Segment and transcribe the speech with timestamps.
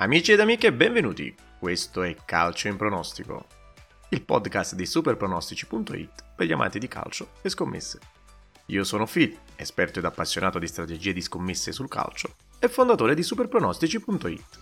[0.00, 1.34] Amici ed amiche, benvenuti.
[1.58, 3.46] Questo è Calcio in pronostico,
[4.10, 7.98] il podcast di superpronostici.it per gli amanti di calcio e scommesse.
[8.66, 13.24] Io sono Phil, esperto ed appassionato di strategie di scommesse sul calcio e fondatore di
[13.24, 14.58] superpronostici.it.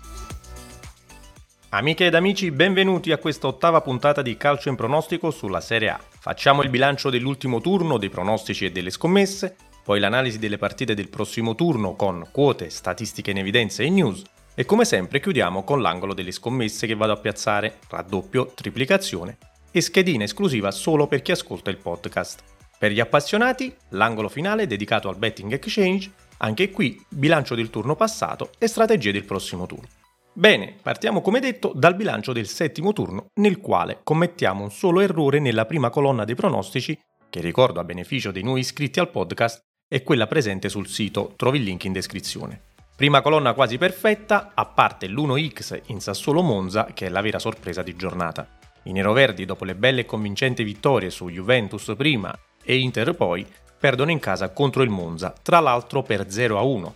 [1.69, 6.01] Amiche ed amici, benvenuti a questa ottava puntata di Calcio in pronostico sulla Serie A.
[6.19, 11.11] Facciamo il bilancio dell'ultimo turno dei pronostici e delle scommesse, poi l'analisi delle partite del
[11.11, 14.23] prossimo turno con quote, statistiche in evidenza e news
[14.59, 19.37] e come sempre chiudiamo con l'angolo delle scommesse che vado a piazzare, raddoppio, triplicazione
[19.71, 22.43] e schedina esclusiva solo per chi ascolta il podcast.
[22.79, 28.51] Per gli appassionati, l'angolo finale dedicato al betting exchange, anche qui bilancio del turno passato
[28.59, 29.89] e strategie del prossimo turno.
[30.33, 35.39] Bene, partiamo come detto dal bilancio del settimo turno, nel quale commettiamo un solo errore
[35.39, 40.03] nella prima colonna dei pronostici, che ricordo a beneficio dei nuovi iscritti al podcast, è
[40.03, 42.75] quella presente sul sito, trovi il link in descrizione.
[42.97, 47.83] Prima colonna quasi perfetta, a parte l'1x in Sassuolo Monza, che è la vera sorpresa
[47.83, 48.49] di giornata.
[48.85, 53.47] I neroverdi, dopo le belle e convincenti vittorie su Juventus prima e Inter poi,
[53.79, 56.93] perdono in casa contro il Monza, tra l'altro per 0-1.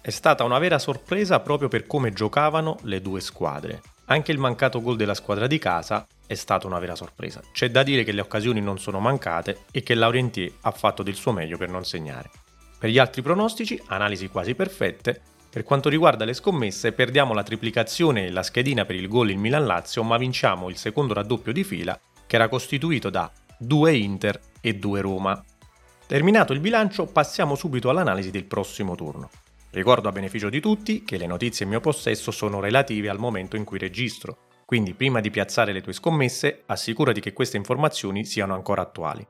[0.00, 3.82] È stata una vera sorpresa proprio per come giocavano le due squadre.
[4.06, 7.42] Anche il mancato gol della squadra di casa è stata una vera sorpresa.
[7.52, 11.16] C'è da dire che le occasioni non sono mancate e che Laurentier ha fatto del
[11.16, 12.30] suo meglio per non segnare.
[12.78, 15.20] Per gli altri pronostici, analisi quasi perfette,
[15.54, 19.38] per quanto riguarda le scommesse, perdiamo la triplicazione e la schedina per il gol in
[19.38, 24.74] Milan-Lazio, ma vinciamo il secondo raddoppio di fila, che era costituito da 2 Inter e
[24.74, 25.40] 2 Roma.
[26.08, 29.30] Terminato il bilancio, passiamo subito all'analisi del prossimo turno.
[29.70, 33.54] Ricordo a beneficio di tutti che le notizie in mio possesso sono relative al momento
[33.54, 38.54] in cui registro, quindi prima di piazzare le tue scommesse assicurati che queste informazioni siano
[38.54, 39.24] ancora attuali.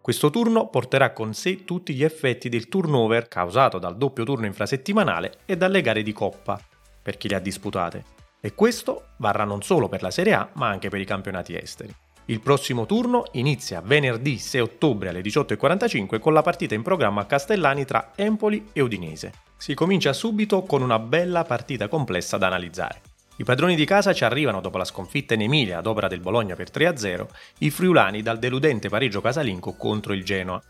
[0.00, 5.40] Questo turno porterà con sé tutti gli effetti del turnover causato dal doppio turno infrasettimanale
[5.44, 6.58] e dalle gare di coppa,
[7.02, 8.04] per chi le ha disputate.
[8.40, 11.94] E questo varrà non solo per la Serie A, ma anche per i campionati esteri.
[12.26, 17.26] Il prossimo turno inizia venerdì 6 ottobre alle 18.45 con la partita in programma a
[17.26, 19.32] Castellani tra Empoli e Udinese.
[19.58, 23.09] Si comincia subito con una bella partita complessa da analizzare.
[23.40, 26.56] I padroni di casa ci arrivano dopo la sconfitta in Emilia ad opera del Bologna
[26.56, 27.26] per 3-0,
[27.60, 30.62] i friulani dal deludente pareggio casalinco contro il Genoa.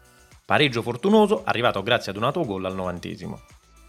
[0.45, 3.41] Pareggio fortunoso arrivato grazie ad un autogol al novantesimo.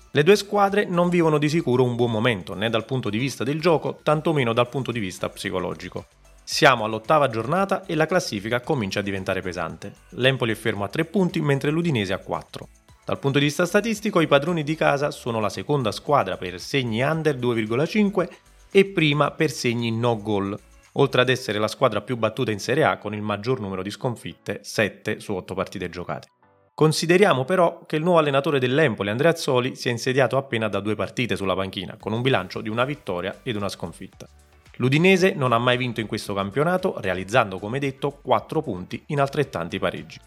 [0.09, 3.43] Le due squadre non vivono di sicuro un buon momento né dal punto di vista
[3.43, 6.07] del gioco, tantomeno dal punto di vista psicologico.
[6.43, 9.93] Siamo all'ottava giornata e la classifica comincia a diventare pesante.
[10.15, 12.67] L'Empoli è fermo a 3 punti mentre l'Udinese a 4.
[13.05, 17.01] Dal punto di vista statistico i padroni di casa sono la seconda squadra per segni
[17.01, 18.29] under 2,5
[18.71, 20.57] e prima per segni no goal,
[20.93, 23.91] oltre ad essere la squadra più battuta in Serie A con il maggior numero di
[23.91, 26.29] sconfitte, 7 su 8 partite giocate.
[26.73, 30.95] Consideriamo però che il nuovo allenatore dell'Empoli, Andrea Azzoli, si è insediato appena da due
[30.95, 34.27] partite sulla panchina, con un bilancio di una vittoria ed una sconfitta.
[34.77, 39.77] L'Udinese non ha mai vinto in questo campionato, realizzando come detto 4 punti in altrettanti
[39.77, 40.19] pareggi.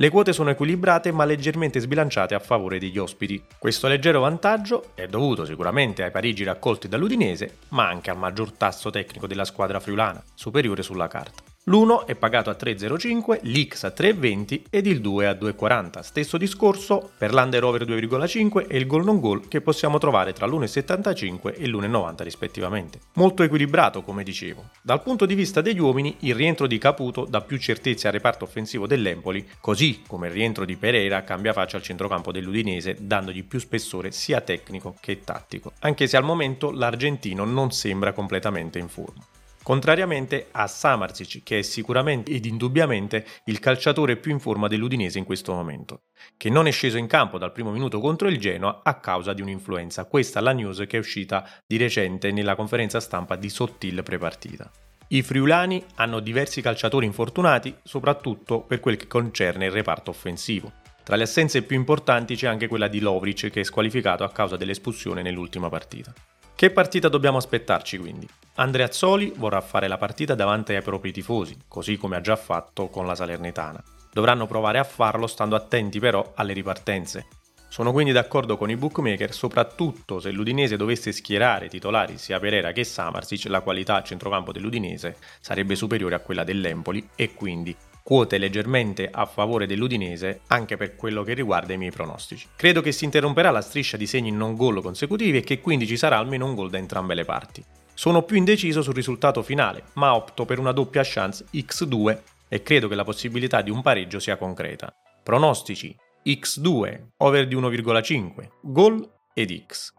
[0.00, 3.44] Le quote sono equilibrate ma leggermente sbilanciate a favore degli ospiti.
[3.58, 8.88] Questo leggero vantaggio è dovuto sicuramente ai parigi raccolti dall'Udinese, ma anche al maggior tasso
[8.88, 11.49] tecnico della squadra friulana, superiore sulla carta.
[11.64, 16.00] L'1 è pagato a 3,05, l'X a 3,20 ed il 2 a 2,40.
[16.00, 20.46] Stesso discorso per l'under over 2,5 e il goal non goal che possiamo trovare tra
[20.46, 22.98] l'1,75 e l'1,90 rispettivamente.
[23.12, 24.70] Molto equilibrato come dicevo.
[24.80, 28.44] Dal punto di vista degli uomini il rientro di Caputo dà più certezze al reparto
[28.44, 33.60] offensivo dell'Empoli, così come il rientro di Pereira cambia faccia al centrocampo dell'Udinese dandogli più
[33.60, 39.22] spessore sia tecnico che tattico, anche se al momento l'argentino non sembra completamente in forma
[39.62, 45.24] contrariamente a Samarzic, che è sicuramente ed indubbiamente il calciatore più in forma dell'Udinese in
[45.24, 46.02] questo momento,
[46.36, 49.42] che non è sceso in campo dal primo minuto contro il Genoa a causa di
[49.42, 50.04] un'influenza.
[50.06, 54.70] Questa è la news che è uscita di recente nella conferenza stampa di Sottil prepartita.
[55.08, 60.72] I friulani hanno diversi calciatori infortunati, soprattutto per quel che concerne il reparto offensivo.
[61.02, 64.56] Tra le assenze più importanti c'è anche quella di Lovric che è squalificato a causa
[64.56, 66.14] dell'espulsione nell'ultima partita.
[66.60, 68.28] Che partita dobbiamo aspettarci quindi?
[68.56, 72.88] Andrea Azzoli vorrà fare la partita davanti ai propri tifosi, così come ha già fatto
[72.88, 73.82] con la Salernitana.
[74.12, 77.28] Dovranno provare a farlo stando attenti però alle ripartenze.
[77.70, 82.84] Sono quindi d'accordo con i bookmaker, soprattutto se l'Udinese dovesse schierare titolari sia Pereira che
[82.84, 87.74] Samarsic, la qualità a centrocampo dell'Udinese sarebbe superiore a quella dell'Empoli e quindi
[88.10, 92.48] quote leggermente a favore dell'Udinese anche per quello che riguarda i miei pronostici.
[92.56, 95.96] Credo che si interromperà la striscia di segni non gol consecutivi e che quindi ci
[95.96, 97.64] sarà almeno un gol da entrambe le parti.
[97.94, 102.88] Sono più indeciso sul risultato finale, ma opto per una doppia chance x2 e credo
[102.88, 104.92] che la possibilità di un pareggio sia concreta.
[105.22, 109.92] Pronostici x2, over di 1,5, gol ed x.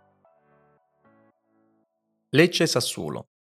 [2.32, 3.31] Lecce-Sassuolo.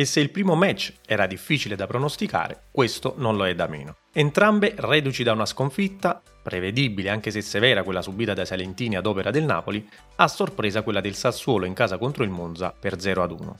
[0.00, 3.96] E se il primo match era difficile da pronosticare, questo non lo è da meno.
[4.14, 9.30] Entrambe reduci da una sconfitta, prevedibile anche se severa quella subita dai Salentini ad opera
[9.30, 9.86] del Napoli,
[10.16, 13.52] a sorpresa quella del Sassuolo in casa contro il Monza per 0-1.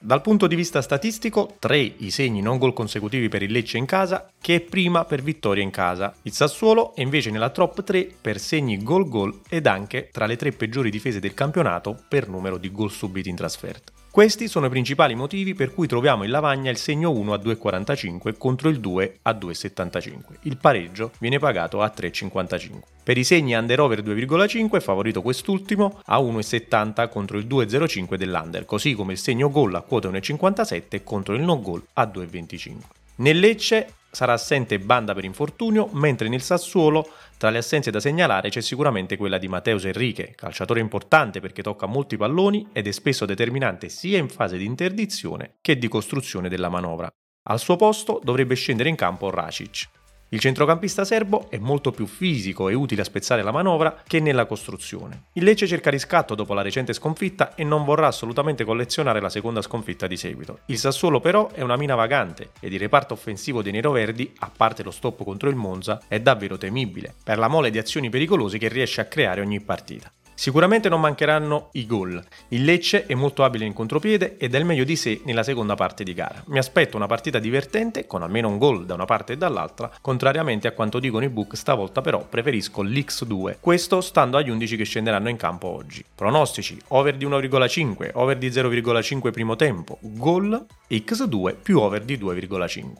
[0.00, 3.86] Dal punto di vista statistico, tre i segni non gol consecutivi per il Lecce in
[3.86, 6.12] casa, che è prima per vittoria in casa.
[6.22, 10.50] Il Sassuolo è invece nella top 3 per segni gol-gol ed anche tra le tre
[10.50, 13.92] peggiori difese del campionato per numero di gol subiti in trasferta.
[14.14, 18.36] Questi sono i principali motivi per cui troviamo in lavagna il segno 1 a 2,45
[18.38, 20.18] contro il 2 a 2,75.
[20.42, 22.78] Il pareggio viene pagato a 3,55.
[23.02, 28.94] Per i segni under-over 2,5 è favorito quest'ultimo a 1,70 contro il 2,05 dell'under, così
[28.94, 32.74] come il segno gol a quota 1,57 contro il no gol a 2,25.
[33.16, 38.48] Nel Lecce sarà assente Banda per infortunio, mentre nel Sassuolo tra le assenze da segnalare
[38.48, 43.26] c'è sicuramente quella di Matteus Enrique, calciatore importante perché tocca molti palloni ed è spesso
[43.26, 47.10] determinante sia in fase di interdizione che di costruzione della manovra.
[47.46, 49.88] Al suo posto dovrebbe scendere in campo Racic.
[50.34, 54.46] Il centrocampista serbo è molto più fisico e utile a spezzare la manovra che nella
[54.46, 55.26] costruzione.
[55.34, 59.62] Il Lecce cerca riscatto dopo la recente sconfitta e non vorrà assolutamente collezionare la seconda
[59.62, 60.58] sconfitta di seguito.
[60.66, 64.82] Il Sassuolo però è una mina vagante ed il reparto offensivo dei neroverdi, a parte
[64.82, 68.66] lo stop contro il Monza, è davvero temibile per la mole di azioni pericolose che
[68.66, 70.10] riesce a creare ogni partita.
[70.34, 72.22] Sicuramente non mancheranno i gol.
[72.48, 75.74] Il Lecce è molto abile in contropiede ed è il meglio di sé nella seconda
[75.76, 76.42] parte di gara.
[76.46, 80.66] Mi aspetto una partita divertente con almeno un gol da una parte e dall'altra, contrariamente
[80.66, 85.28] a quanto dicono i book stavolta però preferisco l'X2, questo stando agli 11 che scenderanno
[85.28, 86.04] in campo oggi.
[86.14, 92.92] Pronostici, over di 1,5, over di 0,5 primo tempo, gol, X2 più over di 2,5.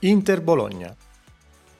[0.00, 0.94] Inter Bologna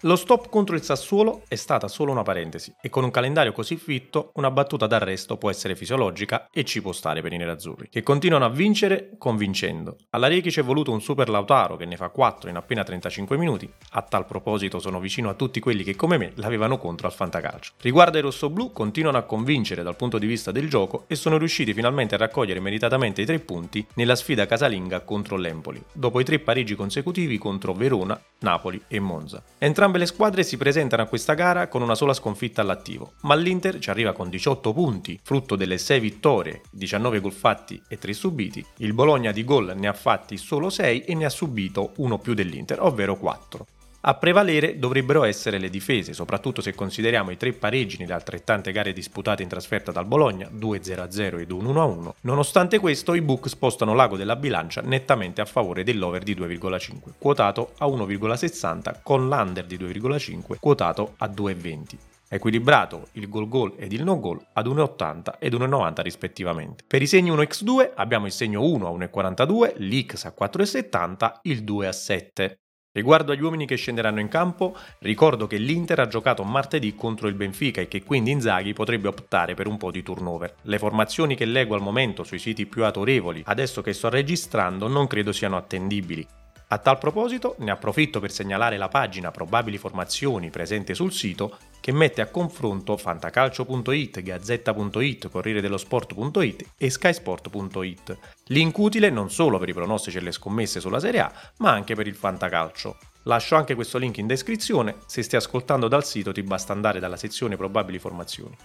[0.04, 3.76] lo stop contro il Sassuolo è stata solo una parentesi e con un calendario così
[3.76, 8.02] fitto una battuta d'arresto può essere fisiologica e ci può stare per i nerazzurri, che
[8.02, 9.96] continuano a vincere convincendo.
[10.10, 13.38] Alla Rechi ci è voluto un super Lautaro che ne fa 4 in appena 35
[13.38, 17.14] minuti, a tal proposito sono vicino a tutti quelli che come me l'avevano contro al
[17.14, 17.72] fantacalcio.
[17.80, 21.72] Riguardo ai rossoblù continuano a convincere dal punto di vista del gioco e sono riusciti
[21.72, 26.40] finalmente a raccogliere meritatamente i tre punti nella sfida casalinga contro l'Empoli, dopo i tre
[26.40, 29.42] pareggi consecutivi contro Verona, Napoli e Monza.
[29.56, 33.36] Entrambi Entrambe le squadre si presentano a questa gara con una sola sconfitta all'attivo, ma
[33.36, 38.12] l'Inter ci arriva con 18 punti, frutto delle 6 vittorie, 19 gol fatti e 3
[38.12, 38.64] subiti.
[38.78, 42.34] Il Bologna di gol ne ha fatti solo 6 e ne ha subito uno più
[42.34, 43.66] dell'Inter, ovvero 4.
[44.06, 48.92] A prevalere dovrebbero essere le difese, soprattutto se consideriamo i tre pareggi nelle altrettante gare
[48.92, 52.10] disputate in trasferta dal Bologna, 2-0-0 ed 1-1.
[52.20, 57.72] Nonostante questo, i book spostano l'ago della bilancia nettamente a favore dell'over di 2,5, quotato
[57.78, 61.82] a 1,60 con l'under di 2,5 quotato a 2,20
[62.26, 66.84] equilibrato il goal goal ed il no goal ad 1,80 ed 1,90 rispettivamente.
[66.84, 71.86] Per i segni 1x2 abbiamo il segno 1 a 1,42, l'x a 4,70, il 2
[71.86, 72.58] a 7.
[72.96, 77.34] Riguardo agli uomini che scenderanno in campo, ricordo che l'Inter ha giocato martedì contro il
[77.34, 80.54] Benfica e che quindi Inzaghi potrebbe optare per un po' di turnover.
[80.62, 85.08] Le formazioni che leggo al momento sui siti più autorevoli, adesso che sto registrando, non
[85.08, 86.24] credo siano attendibili.
[86.68, 91.92] A tal proposito ne approfitto per segnalare la pagina Probabili Formazioni presente sul sito che
[91.92, 98.18] mette a confronto fantacalcio.it, gazzetta.it, corriere dello sport.it e skysport.it.
[98.46, 101.94] Link utile non solo per i pronostici e le scommesse sulla Serie A, ma anche
[101.94, 102.96] per il fantacalcio.
[103.24, 107.18] Lascio anche questo link in descrizione, se stai ascoltando dal sito ti basta andare dalla
[107.18, 108.56] sezione Probabili Formazioni.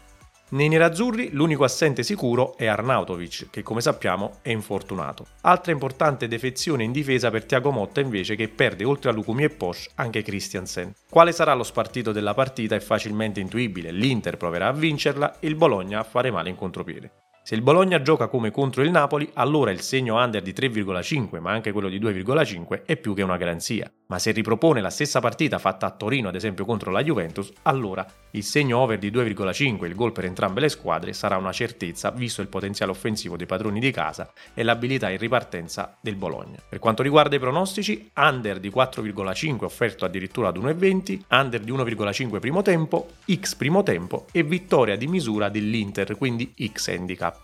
[0.52, 5.28] Nei nerazzurri l'unico assente sicuro è Arnautovic, che come sappiamo è infortunato.
[5.42, 9.50] Altra importante defezione in difesa per Tiago Motta invece che perde oltre a Lukumi e
[9.50, 10.92] Posch anche Christiansen.
[11.08, 15.56] Quale sarà lo spartito della partita è facilmente intuibile, l'Inter proverà a vincerla e il
[15.56, 17.12] Bologna a fare male in contropiede.
[17.42, 21.52] Se il Bologna gioca come contro il Napoli, allora il segno under di 3,5, ma
[21.52, 23.92] anche quello di 2,5 è più che una garanzia.
[24.08, 28.06] Ma se ripropone la stessa partita fatta a Torino, ad esempio contro la Juventus, allora
[28.32, 32.42] il segno over di 2,5, il gol per entrambe le squadre, sarà una certezza visto
[32.42, 36.58] il potenziale offensivo dei padroni di casa e l'abilità in ripartenza del Bologna.
[36.68, 42.40] Per quanto riguarda i pronostici, under di 4,5 offerto addirittura ad 1,20, under di 1,5
[42.40, 47.39] primo tempo, X primo tempo e vittoria di misura dell'Inter, quindi X handicap.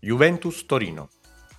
[0.00, 1.08] Juventus Torino.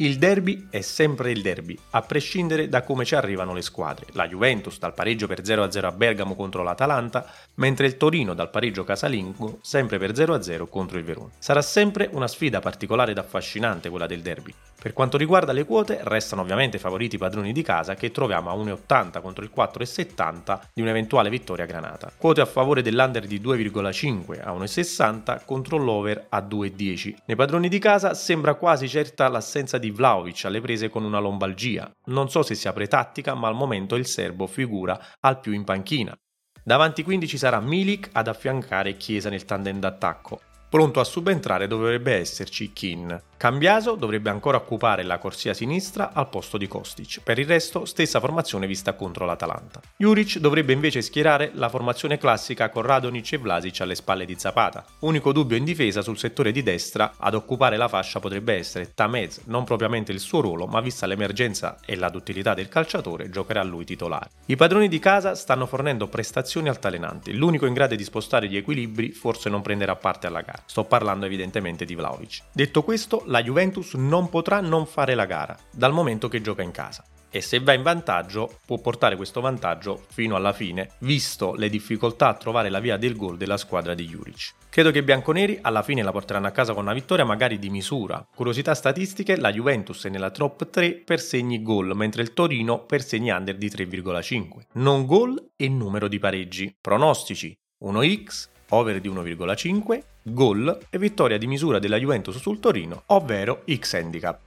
[0.01, 4.05] Il derby è sempre il derby, a prescindere da come ci arrivano le squadre.
[4.13, 8.85] La Juventus dal pareggio per 0-0 a Bergamo contro l'Atalanta, mentre il Torino dal pareggio
[8.85, 11.31] casalingo sempre per 0-0 contro il Verona.
[11.37, 14.53] Sarà sempre una sfida particolare ed affascinante quella del derby.
[14.81, 18.55] Per quanto riguarda le quote, restano ovviamente favoriti i padroni di casa che troviamo a
[18.55, 22.09] 1,80 contro il 4,70 di un'eventuale vittoria granata.
[22.15, 27.15] Quote a favore dell'under di 2,5 a 1,60 contro l'over a 2,10.
[27.25, 31.91] Nei padroni di casa sembra quasi certa l'assenza di Vlaovic alle prese con una lombalgia.
[32.05, 36.15] Non so se sia pretattica, ma al momento il serbo figura al più in panchina.
[36.63, 40.39] Davanti quindi ci sarà Milik ad affiancare Chiesa nel tandem d'attacco.
[40.69, 43.21] Pronto a subentrare dovrebbe esserci Kin.
[43.39, 47.21] Cambiaso dovrebbe ancora occupare la corsia sinistra al posto di Kostic.
[47.23, 49.79] Per il resto, stessa formazione vista contro l'Atalanta.
[49.95, 54.83] Juric dovrebbe invece schierare la formazione classica con Radonic e Vlasic alle spalle di Zapata.
[54.99, 59.43] Unico dubbio in difesa sul settore di destra, ad occupare la fascia potrebbe essere Tamez,
[59.45, 63.85] non propriamente il suo ruolo, ma vista l'emergenza e la duttilità del calciatore, giocherà lui
[63.85, 64.31] titolare.
[64.47, 67.33] I padroni di casa stanno fornendo prestazioni altalenanti.
[67.33, 70.61] L'unico in grado di spostare gli equilibri forse non prenderà parte alla gara.
[70.65, 72.41] Sto parlando evidentemente di Vlaovic.
[72.51, 76.71] Detto questo, la Juventus non potrà non fare la gara, dal momento che gioca in
[76.71, 77.05] casa.
[77.31, 82.29] E se va in vantaggio, può portare questo vantaggio fino alla fine, visto le difficoltà
[82.29, 84.53] a trovare la via del gol della squadra di Juric.
[84.69, 87.69] Credo che i bianconeri alla fine la porteranno a casa con una vittoria magari di
[87.69, 88.27] misura.
[88.33, 93.03] Curiosità statistiche, la Juventus è nella top 3 per segni gol, mentre il Torino per
[93.03, 94.45] segni under di 3,5.
[94.73, 96.75] Non gol e numero di pareggi.
[96.81, 103.63] Pronostici 1x, over di 1,5, gol e vittoria di misura della Juventus sul Torino, ovvero
[103.65, 104.39] X handicap.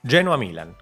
[0.00, 0.74] Genoa-Milan.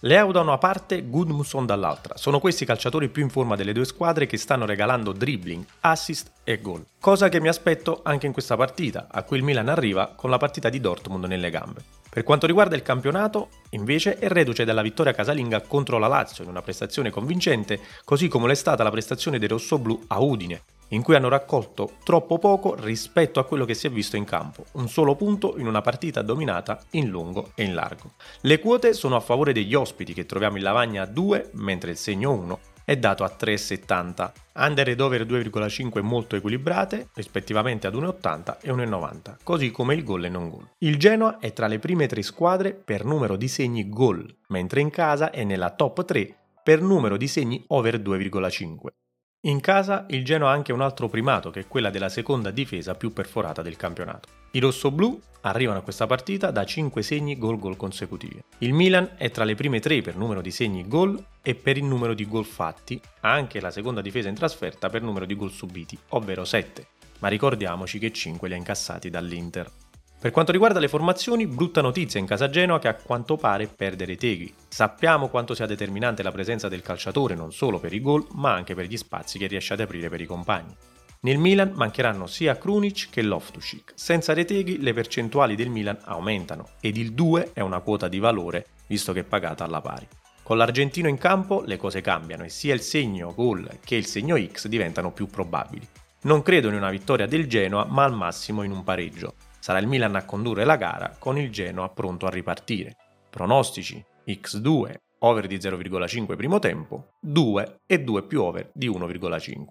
[0.00, 2.18] Leao da una parte, Gudmundsson dall'altra.
[2.18, 6.32] Sono questi i calciatori più in forma delle due squadre che stanno regalando dribbling, assist
[6.44, 6.84] e gol.
[7.00, 10.36] Cosa che mi aspetto anche in questa partita, a cui il Milan arriva con la
[10.36, 11.82] partita di Dortmund nelle gambe.
[12.10, 16.50] Per quanto riguarda il campionato, invece, è reduce dalla vittoria casalinga contro la Lazio in
[16.50, 21.14] una prestazione convincente, così come l'è stata la prestazione dei rossoblù a Udine, in cui
[21.14, 25.14] hanno raccolto troppo poco rispetto a quello che si è visto in campo, un solo
[25.14, 28.12] punto in una partita dominata in lungo e in largo.
[28.42, 31.96] Le quote sono a favore degli ospiti che troviamo in lavagna a 2, mentre il
[31.96, 34.32] segno 1 è dato a 3,70.
[34.54, 40.24] Under ed over 2,5 molto equilibrate, rispettivamente ad 1,80 e 1,90, così come il gol
[40.24, 40.68] e non gol.
[40.78, 44.90] Il Genoa è tra le prime tre squadre per numero di segni gol, mentre in
[44.90, 49.05] casa è nella top 3 per numero di segni over 2,5.
[49.46, 52.96] In casa il Genoa ha anche un altro primato che è quella della seconda difesa
[52.96, 54.28] più perforata del campionato.
[54.50, 58.42] I rossoblù arrivano a questa partita da 5 segni gol-gol consecutivi.
[58.58, 61.84] Il Milan è tra le prime 3 per numero di segni gol e per il
[61.84, 65.52] numero di gol fatti, ha anche la seconda difesa in trasferta per numero di gol
[65.52, 66.86] subiti, ovvero 7,
[67.20, 69.70] ma ricordiamoci che 5 li ha incassati dall'Inter.
[70.18, 74.16] Per quanto riguarda le formazioni, brutta notizia in casa Genoa che a quanto pare perde
[74.16, 74.52] Teghi.
[74.66, 78.74] Sappiamo quanto sia determinante la presenza del calciatore non solo per i gol, ma anche
[78.74, 80.74] per gli spazi che riesce ad aprire per i compagni.
[81.20, 83.92] Nel Milan mancheranno sia Krunic che Loftusic.
[83.94, 88.66] Senza Reteghi le percentuali del Milan aumentano ed il 2 è una quota di valore
[88.86, 90.06] visto che è pagata alla pari.
[90.42, 94.38] Con l'argentino in campo le cose cambiano e sia il segno gol che il segno
[94.38, 95.86] X diventano più probabili.
[96.22, 99.34] Non credo in una vittoria del Genoa, ma al massimo in un pareggio.
[99.66, 102.96] Sarà il Milan a condurre la gara con il Genoa pronto a ripartire.
[103.28, 109.64] Pronostici x2 over di 0,5 primo tempo, 2 e 2 più over di 1,5.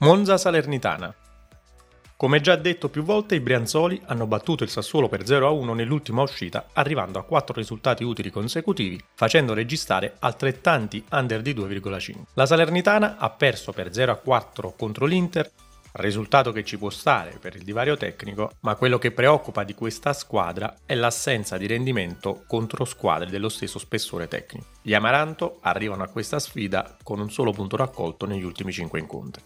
[0.00, 1.14] Monza Salernitana.
[2.18, 6.66] Come già detto più volte, i Brianzoli hanno battuto il Sassuolo per 0-1 nell'ultima uscita,
[6.74, 12.24] arrivando a 4 risultati utili consecutivi, facendo registrare altrettanti under di 2,5.
[12.34, 15.50] La Salernitana ha perso per 0-4 contro l'Inter
[15.92, 20.12] risultato che ci può stare per il divario tecnico, ma quello che preoccupa di questa
[20.12, 24.66] squadra è l'assenza di rendimento contro squadre dello stesso spessore tecnico.
[24.80, 29.42] Gli Amaranto arrivano a questa sfida con un solo punto raccolto negli ultimi 5 incontri.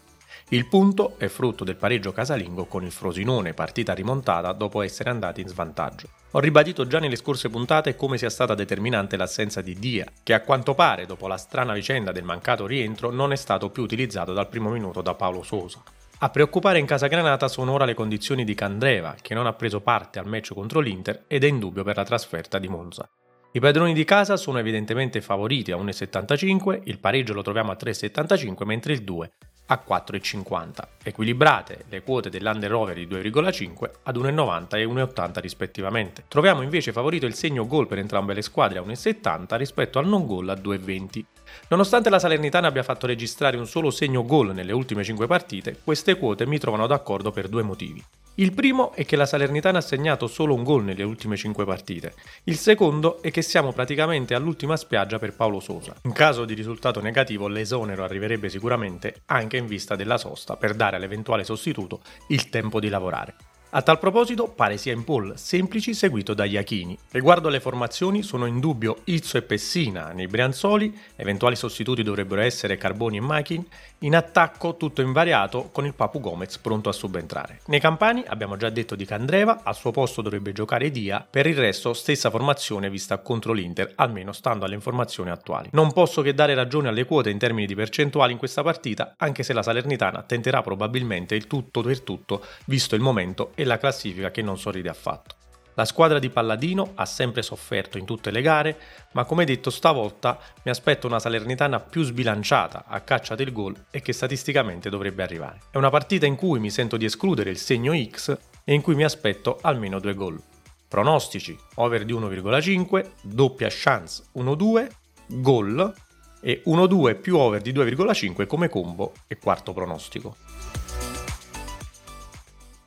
[0.49, 5.41] Il punto è frutto del pareggio casalingo con il Frosinone, partita rimontata dopo essere andati
[5.41, 6.07] in svantaggio.
[6.31, 10.41] Ho ribadito già nelle scorse puntate come sia stata determinante l'assenza di Dia, che a
[10.41, 14.47] quanto pare, dopo la strana vicenda del mancato rientro, non è stato più utilizzato dal
[14.47, 15.83] primo minuto da Paolo Sosa.
[16.19, 19.81] A preoccupare in casa Granata sono ora le condizioni di Candreva, che non ha preso
[19.81, 23.07] parte al match contro l'Inter ed è in dubbio per la trasferta di Monza.
[23.51, 28.65] I padroni di casa sono evidentemente favoriti a 1,75, il pareggio lo troviamo a 3,75
[28.65, 29.31] mentre il 2
[29.67, 30.87] a 4,50.
[31.03, 36.23] Equilibrate le quote dell'under over di 2,5 ad 1,90 e 1,80 rispettivamente.
[36.27, 40.25] Troviamo invece favorito il segno gol per entrambe le squadre a 1,70 rispetto al non
[40.25, 41.23] gol a 2,20.
[41.69, 46.17] Nonostante la Salernitana abbia fatto registrare un solo segno gol nelle ultime 5 partite, queste
[46.17, 48.03] quote mi trovano d'accordo per due motivi.
[48.39, 52.13] Il primo è che la Salernitana ha segnato solo un gol nelle ultime 5 partite.
[52.43, 55.95] Il secondo è che siamo praticamente all'ultima spiaggia per Paolo Sosa.
[56.03, 60.97] In caso di risultato negativo l'esonero arriverebbe sicuramente anche in vista della sosta per dare
[60.97, 63.33] all'eventuale sostituto il tempo di lavorare.
[63.71, 66.97] A tal proposito pare sia in Paul Semplici seguito da Iachini.
[67.11, 72.77] Riguardo alle formazioni sono in dubbio Izzo e Pessina nei Brianzoli, eventuali sostituti dovrebbero essere
[72.77, 73.65] Carboni e Machin,
[73.99, 77.61] in attacco tutto invariato con il Papu Gomez pronto a subentrare.
[77.67, 81.55] Nei campani abbiamo già detto di Candreva, al suo posto dovrebbe giocare Dia, per il
[81.55, 85.69] resto stessa formazione vista contro l'Inter, almeno stando alle informazioni attuali.
[85.71, 89.43] Non posso che dare ragione alle quote in termini di percentuali in questa partita, anche
[89.43, 94.31] se la Salernitana tenterà probabilmente il tutto per tutto, visto il momento e la classifica
[94.31, 95.35] che non sorride affatto.
[95.77, 98.79] La squadra di Palladino ha sempre sofferto in tutte le gare,
[99.11, 104.01] ma come detto stavolta mi aspetto una Salernitana più sbilanciata a caccia del gol e
[104.01, 105.59] che statisticamente dovrebbe arrivare.
[105.69, 108.95] È una partita in cui mi sento di escludere il segno X e in cui
[108.95, 110.41] mi aspetto almeno due gol.
[110.87, 114.89] Pronostici: over di 1,5, doppia chance 1-2,
[115.27, 115.93] gol
[116.41, 120.37] e 1-2 più over di 2,5 come combo e quarto pronostico.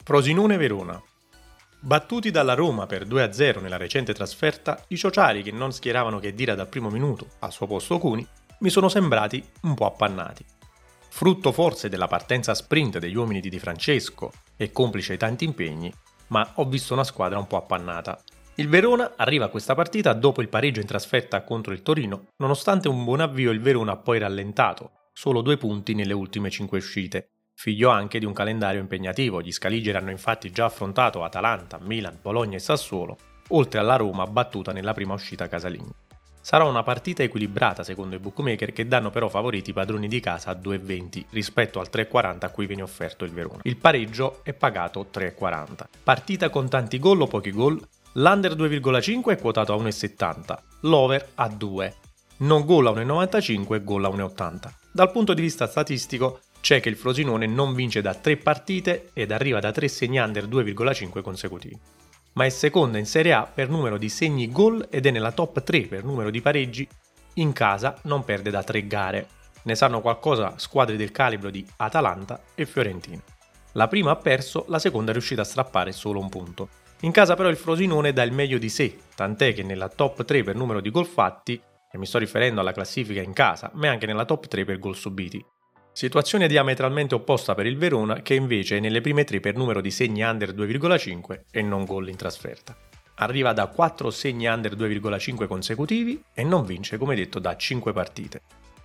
[0.03, 1.01] Frosinone Verona.
[1.83, 6.55] Battuti dalla Roma per 2-0 nella recente trasferta, i ciociari che non schieravano che Dira
[6.55, 8.27] dal primo minuto, al suo posto Cuni,
[8.59, 10.45] mi sono sembrati un po' appannati.
[11.09, 15.91] Frutto forse della partenza sprint degli uomini di Di Francesco e complice ai tanti impegni,
[16.29, 18.23] ma ho visto una squadra un po' appannata.
[18.57, 22.89] Il Verona arriva a questa partita dopo il pareggio in trasferta contro il Torino, nonostante
[22.89, 27.31] un buon avvio il Verona ha poi rallentato, solo due punti nelle ultime cinque uscite,
[27.61, 29.43] figlio anche di un calendario impegnativo.
[29.43, 34.73] Gli Scaligeri hanno infatti già affrontato Atalanta, Milan, Bologna e Sassuolo, oltre alla Roma battuta
[34.73, 35.93] nella prima uscita casalinga.
[36.41, 40.53] Sarà una partita equilibrata secondo i bookmaker che danno però favoriti i padroni di casa
[40.53, 43.61] a 2,20 rispetto al 3,40 a cui viene offerto il Verona.
[43.65, 45.85] Il pareggio è pagato 3,40.
[46.03, 47.79] Partita con tanti gol o pochi gol?
[48.13, 51.95] L'under 2,5 è quotato a 1,70, l'over a 2.
[52.39, 54.73] Non gol a 1,95 e gol a 1,80.
[54.93, 59.33] Dal punto di vista statistico c'è che il Frosinone non vince da 3 partite ed
[59.33, 61.79] arriva da 3 segni under 2,5 consecutivi.
[62.35, 65.63] Ma è seconda in Serie A per numero di segni gol ed è nella top
[65.63, 66.87] 3 per numero di pareggi.
[67.35, 69.29] In casa non perde da 3 gare.
[69.63, 73.21] Ne sanno qualcosa squadre del calibro di Atalanta e Fiorentina.
[73.73, 76.69] La prima ha perso, la seconda è riuscita a strappare solo un punto.
[77.01, 80.43] In casa però il Frosinone dà il meglio di sé, tant'è che nella top 3
[80.43, 81.61] per numero di gol fatti,
[81.93, 84.97] e mi sto riferendo alla classifica in casa, ma anche nella top 3 per gol
[84.97, 85.45] subiti.
[86.01, 89.91] Situazione diametralmente opposta per il Verona che invece è nelle prime tre per numero di
[89.91, 92.75] segni under 2,5 e non gol in trasferta.
[93.17, 98.41] Arriva da 4 segni under 2,5 consecutivi e non vince come detto da 5 partite.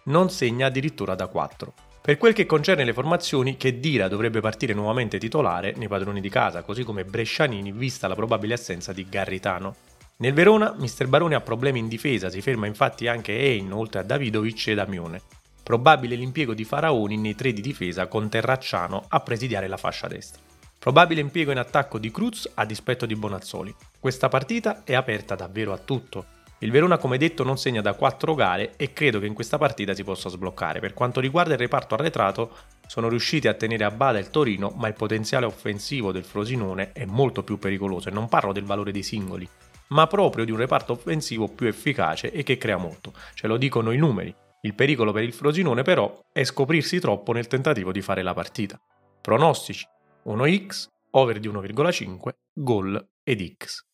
[0.07, 1.73] Non segna addirittura da 4.
[2.01, 6.27] Per quel che concerne le formazioni, che Dira dovrebbe partire nuovamente titolare nei padroni di
[6.27, 9.75] casa, così come Brescianini, vista la probabile assenza di Garritano.
[10.17, 14.03] Nel Verona, Mister Barone ha problemi in difesa, si ferma infatti anche Ein oltre a
[14.03, 15.21] Davidovic ed Amione.
[15.65, 20.39] Probabile l'impiego di Faraoni nei tre di difesa con Terracciano a presidiare la fascia destra.
[20.77, 23.73] Probabile impiego in attacco di Cruz a dispetto di Bonazzoli.
[23.99, 26.25] Questa partita è aperta davvero a tutto.
[26.59, 29.95] Il Verona, come detto, non segna da 4 gare e credo che in questa partita
[29.95, 30.79] si possa sbloccare.
[30.79, 34.87] Per quanto riguarda il reparto arretrato, sono riusciti a tenere a bada il Torino, ma
[34.87, 39.01] il potenziale offensivo del Frosinone è molto più pericoloso e non parlo del valore dei
[39.01, 39.49] singoli,
[39.87, 43.13] ma proprio di un reparto offensivo più efficace e che crea molto.
[43.33, 44.35] Ce lo dicono i numeri.
[44.65, 48.81] Il pericolo per il Frosinone però è scoprirsi troppo nel tentativo di fare la partita.
[49.21, 49.85] Pronostici
[50.25, 53.85] 1x, over di 1,5, gol ed x.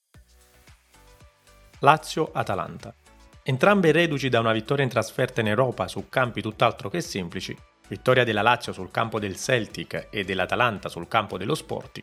[1.79, 2.95] Lazio-Atalanta.
[3.43, 7.53] Entrambe reduci da una vittoria in trasferta in Europa su campi tutt'altro che semplici,
[7.89, 12.01] vittoria della Lazio sul campo del Celtic e dell'Atalanta sul campo dello Sporti.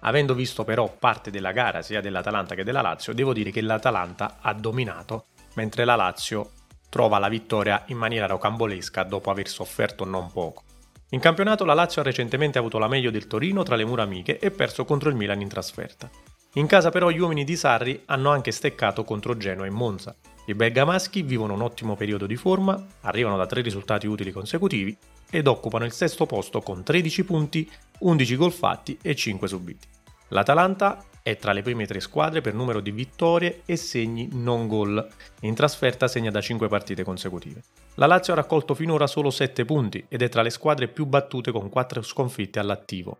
[0.00, 4.38] Avendo visto però parte della gara sia dell'Atalanta che della Lazio, devo dire che l'Atalanta
[4.40, 6.52] ha dominato, mentre la Lazio
[6.88, 10.62] trova la vittoria in maniera rocambolesca dopo aver sofferto non poco.
[11.10, 14.38] In campionato la Lazio ha recentemente avuto la meglio del Torino tra le mura amiche
[14.38, 16.10] e perso contro il Milan in trasferta.
[16.54, 20.16] In casa però gli uomini di Sarri hanno anche steccato contro Genoa e Monza.
[20.46, 24.96] I bergamaschi vivono un ottimo periodo di forma, arrivano da tre risultati utili consecutivi
[25.30, 29.95] ed occupano il sesto posto con 13 punti, 11 gol fatti e 5 subiti.
[30.28, 35.06] L'Atalanta è tra le prime tre squadre per numero di vittorie e segni non gol.
[35.40, 37.62] In trasferta segna da 5 partite consecutive.
[37.94, 41.50] La Lazio ha raccolto finora solo 7 punti ed è tra le squadre più battute
[41.50, 43.18] con 4 sconfitte all'attivo.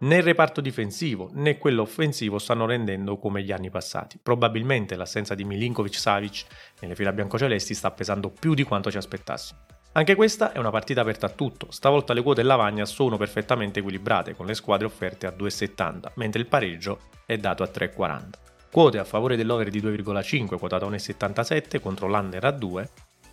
[0.00, 4.18] Né il reparto difensivo né quello offensivo stanno rendendo come gli anni passati.
[4.22, 6.44] Probabilmente l'assenza di Milinkovic Savic
[6.80, 9.60] nelle fila biancocelesti sta pesando più di quanto ci aspettassimo.
[9.94, 13.80] Anche questa è una partita aperta a tutto, stavolta le quote in lavagna sono perfettamente
[13.80, 18.28] equilibrate con le squadre offerte a 2,70, mentre il pareggio è dato a 3,40.
[18.70, 22.88] Quote a favore dell'over di 2,5 quotato a 1,77 contro l'under a 2,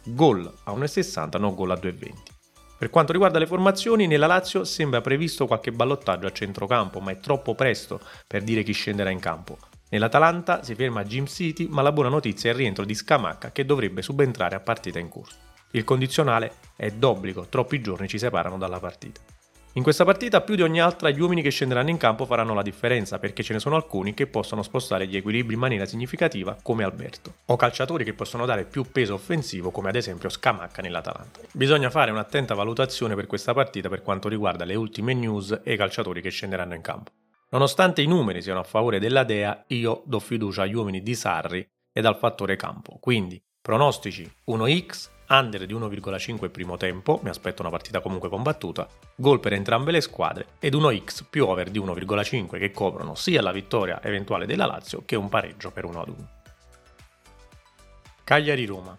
[0.08, 2.14] gol a 1,60 no gol a 2,20.
[2.78, 7.20] Per quanto riguarda le formazioni, nella Lazio sembra previsto qualche ballottaggio a centrocampo, ma è
[7.22, 9.58] troppo presto per dire chi scenderà in campo.
[9.92, 13.66] Nell'Atalanta si ferma Jim City, ma la buona notizia è il rientro di Scamacca che
[13.66, 15.49] dovrebbe subentrare a partita in corso.
[15.72, 19.22] Il condizionale è d'obbligo, troppi giorni ci separano dalla partita.
[19.74, 22.64] In questa partita più di ogni altra gli uomini che scenderanno in campo faranno la
[22.64, 26.84] differenza perché ce ne sono alcuni che possono spostare gli equilibri in maniera significativa come
[26.84, 31.42] Alberto, o calciatori che possono dare più peso offensivo come ad esempio Scamacca nell'Atalanta.
[31.54, 35.78] Bisogna fare un'attenta valutazione per questa partita per quanto riguarda le ultime news e i
[35.78, 37.12] calciatori che scenderanno in campo.
[37.52, 41.66] Nonostante i numeri siano a favore della Dea, io do fiducia agli uomini di Sarri
[41.94, 47.72] ed al fattore campo, quindi pronostici 1x under di 1,5 primo tempo, mi aspetto una
[47.72, 52.72] partita comunque combattuta, gol per entrambe le squadre ed 1x più over di 1,5 che
[52.72, 56.30] coprono sia la vittoria eventuale della Lazio che un pareggio per 1 ad 1.
[58.24, 58.98] Cagliari-Roma.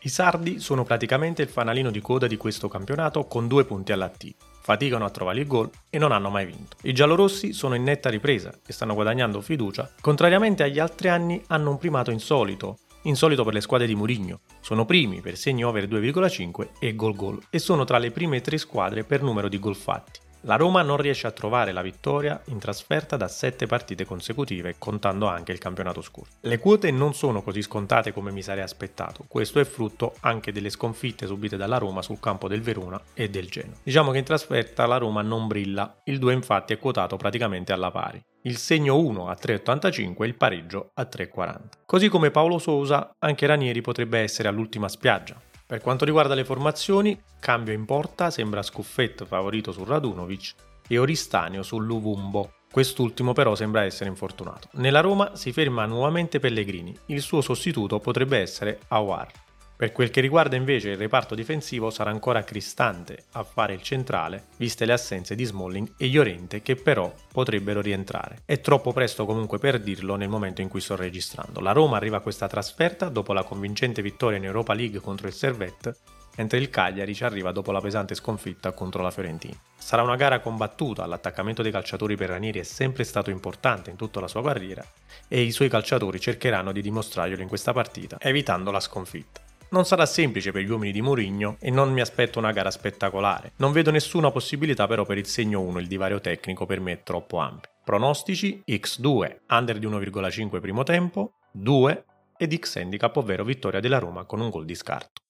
[0.00, 4.10] I sardi sono praticamente il fanalino di coda di questo campionato con due punti alla
[4.10, 4.34] T.
[4.60, 6.76] Faticano a trovare il gol e non hanno mai vinto.
[6.82, 9.90] I giallorossi sono in netta ripresa e stanno guadagnando fiducia.
[10.00, 14.40] Contrariamente agli altri anni hanno un primato insolito, insolito per le squadre di Murigno.
[14.60, 18.58] Sono primi per segni over 2,5 e gol gol e sono tra le prime tre
[18.58, 20.20] squadre per numero di gol fatti.
[20.46, 25.26] La Roma non riesce a trovare la vittoria in trasferta da 7 partite consecutive, contando
[25.26, 26.36] anche il campionato scorso.
[26.40, 30.68] Le quote non sono così scontate come mi sarei aspettato, questo è frutto anche delle
[30.68, 33.78] sconfitte subite dalla Roma sul campo del Verona e del Genoa.
[33.82, 37.90] Diciamo che in trasferta la Roma non brilla, il 2 infatti è quotato praticamente alla
[37.90, 41.60] pari il segno 1 a 3,85 e il pareggio a 3,40.
[41.86, 45.40] Così come Paolo Sousa, anche Ranieri potrebbe essere all'ultima spiaggia.
[45.66, 50.54] Per quanto riguarda le formazioni, cambio in porta sembra Scuffet favorito su Radunovic
[50.86, 52.52] e Oristanio su Luvumbo.
[52.70, 54.68] Quest'ultimo però sembra essere infortunato.
[54.72, 59.43] Nella Roma si ferma nuovamente Pellegrini, il suo sostituto potrebbe essere Awar.
[59.76, 64.44] Per quel che riguarda invece il reparto difensivo sarà ancora Cristante a fare il centrale,
[64.56, 68.42] viste le assenze di Smalling e Llorente che però potrebbero rientrare.
[68.44, 71.58] È troppo presto comunque per dirlo nel momento in cui sto registrando.
[71.58, 75.32] La Roma arriva a questa trasferta dopo la convincente vittoria in Europa League contro il
[75.32, 75.96] Servette
[76.36, 79.56] mentre il Cagliari ci arriva dopo la pesante sconfitta contro la Fiorentina.
[79.76, 84.20] Sarà una gara combattuta, l'attaccamento dei calciatori per Ranieri è sempre stato importante in tutta
[84.20, 84.84] la sua carriera
[85.28, 89.43] e i suoi calciatori cercheranno di dimostrarglielo in questa partita, evitando la sconfitta.
[89.74, 93.54] Non sarà semplice per gli uomini di Mourinho e non mi aspetto una gara spettacolare.
[93.56, 97.02] Non vedo nessuna possibilità però per il segno 1, il divario tecnico per me è
[97.02, 97.70] troppo ampio.
[97.82, 102.04] Pronostici X2, under di 1,5 primo tempo, 2
[102.36, 105.22] ed X handicap, ovvero vittoria della Roma con un gol di scarto.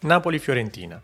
[0.00, 1.02] Napoli-Fiorentina.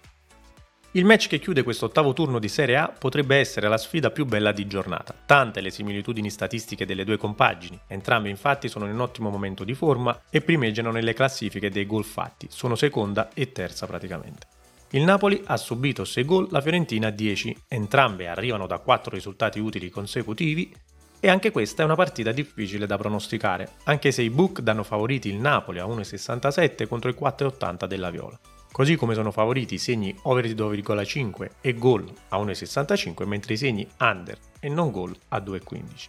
[0.96, 4.26] Il match che chiude questo ottavo turno di Serie A potrebbe essere la sfida più
[4.26, 5.12] bella di giornata.
[5.26, 9.74] Tante le similitudini statistiche delle due compagini, entrambe infatti sono in un ottimo momento di
[9.74, 14.46] forma e primeggiano nelle classifiche dei gol fatti, sono seconda e terza praticamente.
[14.90, 19.90] Il Napoli ha subito 6 gol, la Fiorentina 10, entrambe arrivano da 4 risultati utili
[19.90, 20.72] consecutivi
[21.18, 25.28] e anche questa è una partita difficile da pronosticare, anche se i book danno favoriti
[25.28, 28.38] il Napoli a 1,67 contro i 4,80 della Viola
[28.74, 33.56] così come sono favoriti i segni over di 2,5 e gol a 1,65 mentre i
[33.56, 36.08] segni under e non gol a 2,15.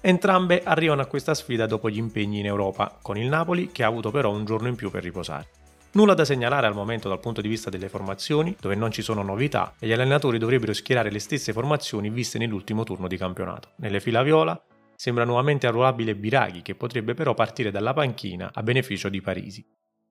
[0.00, 3.88] Entrambe arrivano a questa sfida dopo gli impegni in Europa, con il Napoli che ha
[3.88, 5.48] avuto però un giorno in più per riposare.
[5.92, 9.22] Nulla da segnalare al momento dal punto di vista delle formazioni, dove non ci sono
[9.22, 13.72] novità e gli allenatori dovrebbero schierare le stesse formazioni viste nell'ultimo turno di campionato.
[13.76, 14.58] Nelle fila viola
[14.94, 19.66] sembra nuovamente arruolabile Biraghi, che potrebbe però partire dalla panchina a beneficio di Parisi.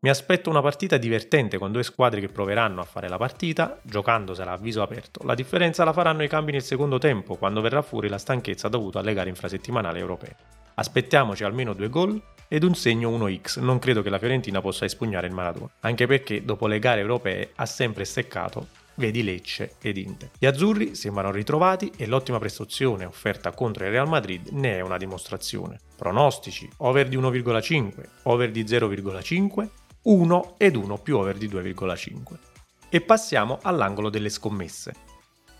[0.05, 4.51] Mi aspetto una partita divertente con due squadre che proveranno a fare la partita, giocandosela
[4.51, 5.25] a viso aperto.
[5.25, 8.99] La differenza la faranno i cambi nel secondo tempo, quando verrà fuori la stanchezza dovuta
[8.99, 10.35] alle gare infrasettimanali europee.
[10.75, 13.59] Aspettiamoci almeno due gol ed un segno 1x.
[13.59, 17.53] Non credo che la Fiorentina possa espugnare il Maradona, anche perché dopo le gare europee
[17.55, 20.29] ha sempre steccato vedi Lecce ed Inter.
[20.37, 24.97] Gli azzurri sembrano ritrovati e l'ottima prestazione offerta contro il Real Madrid ne è una
[24.97, 25.79] dimostrazione.
[25.97, 29.69] Pronostici: over di 1,5, over di 0,5
[30.07, 32.37] 1 ed 1 più over di 2,5.
[32.89, 34.93] E passiamo all'angolo delle scommesse.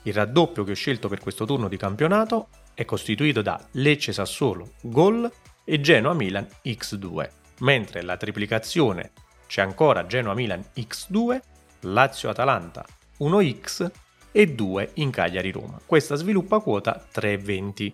[0.03, 4.73] Il raddoppio che ho scelto per questo turno di campionato è costituito da Lecce Sassuolo
[4.81, 5.31] Gol
[5.63, 7.27] e Genoa Milan X2,
[7.61, 9.13] mentre la triplicazione
[9.47, 11.39] c'è ancora Genoa Milan X2,
[11.81, 12.85] Lazio Atalanta
[13.21, 13.89] 1x
[14.31, 15.79] e 2 in Cagliari Roma.
[15.83, 17.91] Questa sviluppa quota 3,20.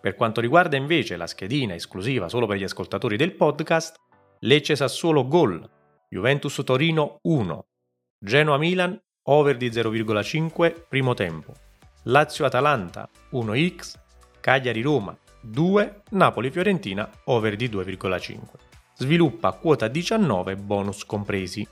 [0.00, 4.00] Per quanto riguarda invece la schedina esclusiva solo per gli ascoltatori del podcast,
[4.40, 5.74] Lecce Sassuolo Gol
[6.08, 7.66] Juventus Torino 1,
[8.20, 11.52] Genoa Milan over di 0,5 primo tempo,
[12.04, 13.94] Lazio Atalanta 1x,
[14.38, 18.38] Cagliari Roma 2, Napoli Fiorentina over di 2,5.
[18.94, 21.66] Sviluppa quota 19 bonus compresi.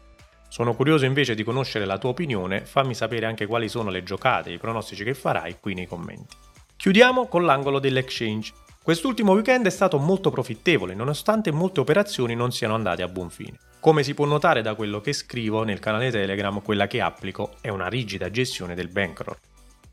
[0.48, 4.50] Sono curioso invece di conoscere la tua opinione, fammi sapere anche quali sono le giocate
[4.50, 6.36] e i pronostici che farai qui nei commenti.
[6.74, 8.52] Chiudiamo con l'angolo dell'exchange.
[8.82, 13.58] Quest'ultimo weekend è stato molto profittevole nonostante molte operazioni non siano andate a buon fine.
[13.84, 17.68] Come si può notare da quello che scrivo nel canale Telegram, quella che applico è
[17.68, 19.36] una rigida gestione del bankroll.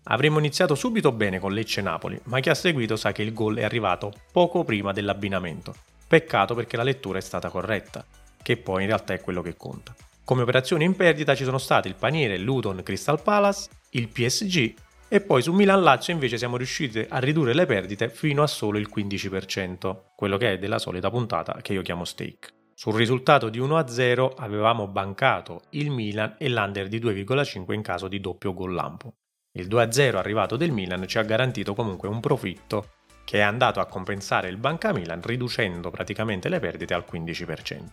[0.03, 3.65] Avremmo iniziato subito bene con Lecce-Napoli, ma chi ha seguito sa che il gol è
[3.65, 5.75] arrivato poco prima dell'abbinamento.
[6.07, 8.05] Peccato perché la lettura è stata corretta,
[8.41, 9.93] che poi in realtà è quello che conta.
[10.23, 14.73] Come operazioni in perdita ci sono stati il paniere Luton Crystal Palace, il PSG
[15.09, 18.89] e poi su Milan-Lazio invece siamo riusciti a ridurre le perdite fino a solo il
[18.89, 22.59] 15%, quello che è della solita puntata che io chiamo stake.
[22.73, 28.19] Sul risultato di 1-0 avevamo bancato il Milan e l'under di 2,5 in caso di
[28.19, 29.15] doppio gol lampo.
[29.53, 32.93] Il 2-0 arrivato del Milan ci ha garantito comunque un profitto
[33.25, 37.83] che è andato a compensare il Banca Milan riducendo praticamente le perdite al 15%.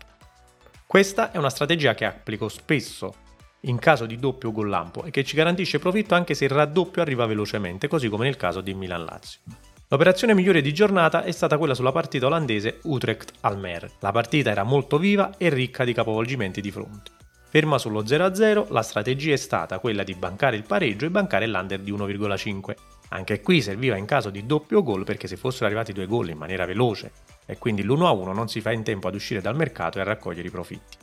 [0.87, 3.27] Questa è una strategia che applico spesso
[3.63, 7.03] in caso di doppio gol lampo e che ci garantisce profitto anche se il raddoppio
[7.03, 9.41] arriva velocemente, così come nel caso di Milan-Lazio.
[9.91, 13.93] L'operazione migliore di giornata è stata quella sulla partita olandese Utrecht-Almer.
[14.01, 17.13] La partita era molto viva e ricca di capovolgimenti di fronte.
[17.49, 21.81] Ferma sullo 0-0, la strategia è stata quella di bancare il pareggio e bancare l'under
[21.81, 22.75] di 1,5.
[23.09, 26.37] Anche qui serviva in caso di doppio gol perché se fossero arrivati due gol in
[26.37, 27.13] maniera veloce
[27.47, 30.49] e quindi l'1-1 non si fa in tempo ad uscire dal mercato e a raccogliere
[30.49, 30.99] i profitti.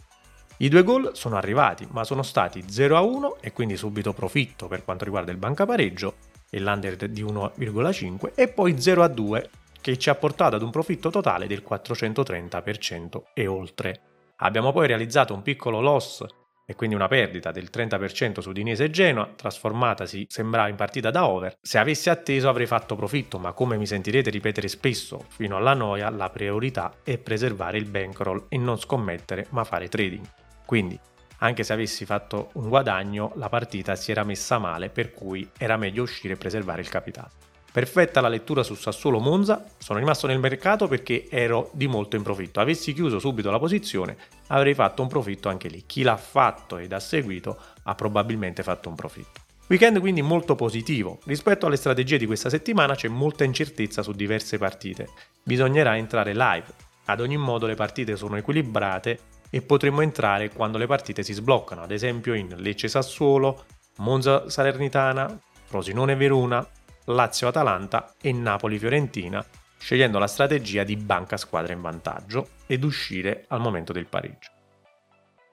[0.58, 5.06] I due gol sono arrivati, ma sono stati 0-1 e quindi subito profitto per quanto
[5.06, 9.43] riguarda il bancapareggio e l'under di 1,5 e poi 0-2
[9.81, 14.01] che ci ha portato ad un profitto totale del 430% e oltre.
[14.37, 16.25] Abbiamo poi realizzato un piccolo loss
[16.65, 21.27] e quindi una perdita del 30% su Dinese e Genoa, trasformatasi sembrava in partita da
[21.27, 21.57] over.
[21.61, 26.09] Se avessi atteso avrei fatto profitto, ma come mi sentirete ripetere spesso fino alla noia,
[26.09, 30.25] la priorità è preservare il bankroll e non scommettere, ma fare trading.
[30.65, 30.97] Quindi,
[31.45, 35.77] anche se avessi fatto un guadagno, la partita si era messa male, per cui era
[35.77, 37.29] meglio uscire e preservare il capitale.
[37.71, 42.23] Perfetta la lettura su Sassuolo Monza, sono rimasto nel mercato perché ero di molto in
[42.23, 42.62] profitto.
[42.62, 44.15] Avessi chiuso subito la posizione,
[44.47, 45.84] avrei fatto un profitto anche lì.
[45.86, 49.41] Chi l'ha fatto ed ha seguito ha probabilmente fatto un profitto.
[49.67, 51.19] Weekend quindi molto positivo.
[51.25, 55.10] Rispetto alle strategie di questa settimana c'è molta incertezza su diverse partite.
[55.43, 56.65] Bisognerà entrare live.
[57.05, 61.81] Ad ogni modo le partite sono equilibrate e potremo entrare quando le partite si sbloccano,
[61.81, 63.65] ad esempio in Lecce Sassuolo,
[63.97, 66.67] Monza Salernitana, Frosinone Verona,
[67.05, 69.45] Lazio Atalanta e Napoli Fiorentina,
[69.77, 74.51] scegliendo la strategia di banca squadra in vantaggio ed uscire al momento del pareggio.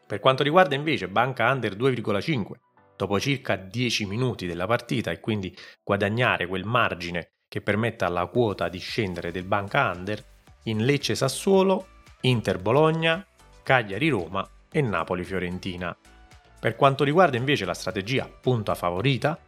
[0.06, 2.46] Per quanto riguarda invece banca under 2,5,
[2.96, 8.68] dopo circa 10 minuti della partita e quindi guadagnare quel margine che permetta alla quota
[8.68, 10.24] di scendere del banca under,
[10.64, 11.88] in Lecce Sassuolo,
[12.22, 13.26] Inter Bologna,
[13.62, 15.96] Cagliari-Roma e Napoli-Fiorentina.
[16.58, 19.38] Per quanto riguarda invece la strategia punta favorita,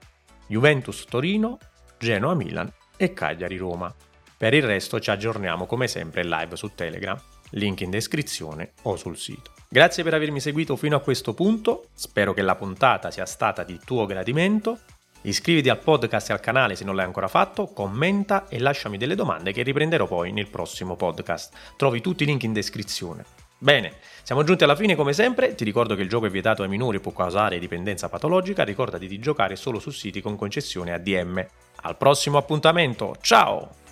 [0.46, 1.58] Juventus-Torino,
[1.98, 3.94] Genoa-Milan e Cagliari-Roma.
[4.36, 7.18] Per il resto ci aggiorniamo come sempre live su Telegram,
[7.50, 9.52] link in descrizione o sul sito.
[9.68, 13.78] Grazie per avermi seguito fino a questo punto, spero che la puntata sia stata di
[13.84, 14.80] tuo gradimento.
[15.22, 19.14] Iscriviti al podcast e al canale se non l'hai ancora fatto, commenta e lasciami delle
[19.14, 21.74] domande che riprenderò poi nel prossimo podcast.
[21.76, 23.43] Trovi tutti i link in descrizione.
[23.64, 26.68] Bene, siamo giunti alla fine come sempre, ti ricordo che il gioco è vietato ai
[26.68, 31.42] minori e può causare dipendenza patologica, ricordati di giocare solo su siti con concessione ADM.
[31.76, 33.83] Al prossimo appuntamento, ciao!